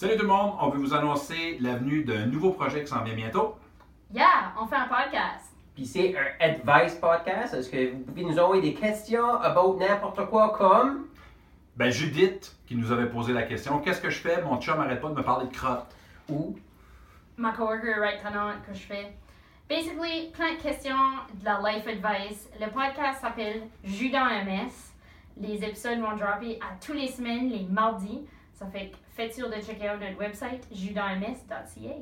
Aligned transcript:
Salut 0.00 0.16
tout 0.16 0.22
le 0.22 0.28
monde, 0.28 0.54
on 0.58 0.70
veut 0.70 0.78
vous 0.78 0.94
annoncer 0.94 1.58
l'avenue 1.60 2.04
d'un 2.04 2.24
nouveau 2.24 2.52
projet 2.52 2.80
qui 2.80 2.86
s'en 2.86 3.04
vient 3.04 3.14
bientôt. 3.14 3.56
Yeah, 4.10 4.54
on 4.58 4.66
fait 4.66 4.76
un 4.76 4.88
podcast. 4.88 5.54
Puis 5.74 5.84
c'est 5.84 6.16
un 6.16 6.42
advice 6.42 6.94
podcast. 6.94 7.52
Est-ce 7.52 7.68
que 7.68 7.92
vous 7.92 8.04
pouvez 8.04 8.24
nous 8.24 8.38
envoyer 8.38 8.62
des 8.62 8.72
questions 8.72 9.34
about 9.42 9.76
n'importe 9.78 10.24
quoi 10.30 10.56
comme? 10.56 11.08
Ben 11.76 11.90
Judith 11.90 12.56
qui 12.66 12.76
nous 12.76 12.90
avait 12.92 13.10
posé 13.10 13.34
la 13.34 13.42
question, 13.42 13.78
qu'est-ce 13.80 14.00
que 14.00 14.08
je 14.08 14.20
fais? 14.20 14.40
Mon 14.40 14.58
chum 14.58 14.80
arrête 14.80 15.02
pas 15.02 15.10
de 15.10 15.16
me 15.16 15.22
parler 15.22 15.48
de 15.48 15.54
crotte. 15.54 15.94
ou? 16.30 16.56
Ma 17.36 17.52
coworker 17.52 18.00
right 18.00 18.22
talent 18.22 18.54
que 18.66 18.72
je 18.72 18.84
fais. 18.86 19.12
Basically, 19.68 20.30
plein 20.32 20.54
de 20.54 20.62
questions 20.62 20.96
de 21.38 21.44
la 21.44 21.60
life 21.60 21.86
advice. 21.86 22.48
Le 22.58 22.70
podcast 22.70 23.20
s'appelle 23.20 23.64
Jus 23.84 24.08
dans 24.08 24.24
MS. 24.24 24.94
Les 25.36 25.62
épisodes 25.62 26.00
vont 26.00 26.16
dropper 26.16 26.58
à 26.62 26.74
tous 26.82 26.94
les 26.94 27.08
semaines, 27.08 27.50
les 27.50 27.66
mardis. 27.68 28.22
Ça 28.60 28.66
fait 28.66 28.92
faites 29.14 29.34
sûr 29.34 29.48
de 29.48 29.54
checker 29.54 29.88
out 29.88 30.00
notre 30.00 30.18
website, 30.18 30.62
jusdansms.ca. 30.70 31.94